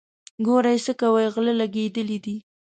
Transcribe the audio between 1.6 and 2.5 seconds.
لګېدلي دي.